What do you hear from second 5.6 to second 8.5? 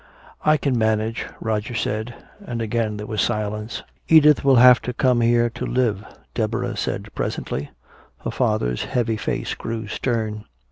live," Deborah said presently. Her